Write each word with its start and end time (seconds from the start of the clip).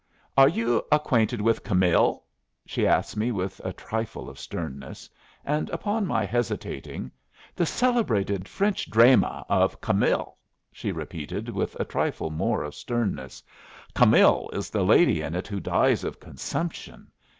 "Are 0.35 0.47
you 0.49 0.81
acquainted 0.91 1.41
with 1.41 1.63
'Camill'?" 1.63 2.23
she 2.65 2.87
asked 2.87 3.15
me, 3.15 3.31
with 3.31 3.61
a 3.63 3.71
trifle 3.71 4.29
of 4.31 4.39
sternness; 4.39 5.07
and 5.45 5.69
upon 5.69 6.07
my 6.07 6.25
hesitating, 6.25 7.11
"the 7.55 7.67
celebrated 7.67 8.47
French 8.47 8.89
drayma 8.89 9.45
of 9.47 9.79
'Camill'," 9.79 10.37
she 10.71 10.91
repeated, 10.91 11.49
with 11.49 11.79
a 11.79 11.85
trifle 11.85 12.31
more 12.31 12.63
of 12.63 12.73
sternness. 12.73 13.43
"Camill 13.93 14.49
is 14.53 14.71
the 14.71 14.83
lady 14.83 15.21
in 15.21 15.35
it 15.35 15.47
who 15.47 15.59
dies 15.59 16.03
of 16.03 16.19
consumption. 16.19 17.11